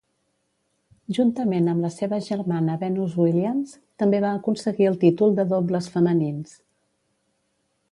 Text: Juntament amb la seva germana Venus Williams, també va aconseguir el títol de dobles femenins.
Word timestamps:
Juntament 1.17 1.67
amb 1.73 1.85
la 1.87 1.91
seva 1.95 2.19
germana 2.29 2.77
Venus 2.85 3.13
Williams, 3.25 3.75
també 4.03 4.23
va 4.25 4.33
aconseguir 4.39 4.89
el 4.93 4.99
títol 5.07 5.39
de 5.41 5.49
dobles 5.55 5.93
femenins. 5.99 6.59